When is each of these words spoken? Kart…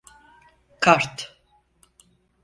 Kart… 0.79 1.33